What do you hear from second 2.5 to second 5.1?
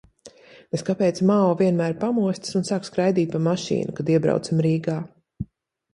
un sāk skraidīt pa mašīnu, kad iebraucam Rīgā?